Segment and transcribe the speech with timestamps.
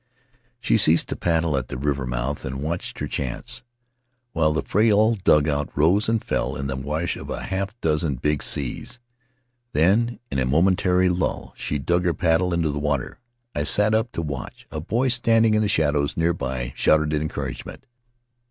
[0.59, 3.61] She ceased to paddle at the river mouth and watched her chance,
[4.33, 8.41] while the frail dugout rose and fell in the wash of half a dozen big
[8.41, 8.97] seas.
[9.73, 13.19] Then in a momentary lull she dug her paddle into the water.
[13.53, 17.85] I sat up to watch; a boy standing in the shallows near by shouted encouragement.